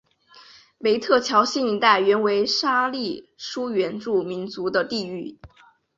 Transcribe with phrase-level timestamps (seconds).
[0.79, 5.37] 梅特乔辛一带原为沙利殊原住民族的地域。